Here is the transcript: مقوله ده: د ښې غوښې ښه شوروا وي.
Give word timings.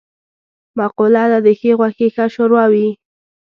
مقوله 0.77 1.23
ده: 1.31 1.39
د 1.45 1.47
ښې 1.59 1.71
غوښې 1.79 2.07
ښه 2.15 2.25
شوروا 2.35 2.65
وي. 2.73 2.87